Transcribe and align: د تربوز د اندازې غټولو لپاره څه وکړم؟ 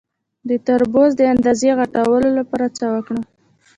د 0.49 0.51
تربوز 0.67 1.11
د 1.17 1.21
اندازې 1.33 1.69
غټولو 1.79 2.27
لپاره 2.39 2.65
څه 2.77 2.85
وکړم؟ 2.93 3.23